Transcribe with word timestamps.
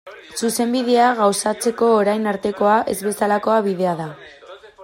Zuzenbidea 0.45 1.09
gauzatzeko 1.19 1.91
orain 1.99 2.27
artekoa 2.33 2.81
ez 2.95 2.99
bezalako 3.11 3.63
bidea 3.69 3.97
da. 4.05 4.13